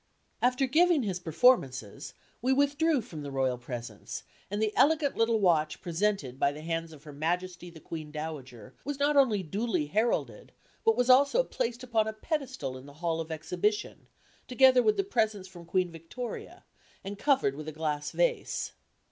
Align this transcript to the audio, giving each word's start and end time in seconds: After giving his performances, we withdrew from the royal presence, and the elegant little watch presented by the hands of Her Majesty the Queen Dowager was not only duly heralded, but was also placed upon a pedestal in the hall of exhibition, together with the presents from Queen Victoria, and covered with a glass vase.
After 0.41 0.65
giving 0.65 1.03
his 1.03 1.19
performances, 1.19 2.15
we 2.41 2.51
withdrew 2.53 3.01
from 3.01 3.21
the 3.21 3.29
royal 3.29 3.59
presence, 3.59 4.23
and 4.49 4.59
the 4.59 4.75
elegant 4.75 5.15
little 5.15 5.39
watch 5.39 5.79
presented 5.79 6.39
by 6.39 6.51
the 6.51 6.63
hands 6.63 6.91
of 6.91 7.03
Her 7.03 7.13
Majesty 7.13 7.69
the 7.69 7.79
Queen 7.79 8.09
Dowager 8.09 8.73
was 8.83 8.97
not 8.97 9.15
only 9.15 9.43
duly 9.43 9.85
heralded, 9.85 10.53
but 10.83 10.97
was 10.97 11.11
also 11.11 11.43
placed 11.43 11.83
upon 11.83 12.07
a 12.07 12.13
pedestal 12.13 12.79
in 12.79 12.87
the 12.87 12.93
hall 12.95 13.21
of 13.21 13.31
exhibition, 13.31 14.07
together 14.47 14.81
with 14.81 14.97
the 14.97 15.03
presents 15.03 15.47
from 15.47 15.65
Queen 15.67 15.91
Victoria, 15.91 16.65
and 17.03 17.19
covered 17.19 17.55
with 17.55 17.67
a 17.67 17.71
glass 17.71 18.09
vase. 18.09 18.71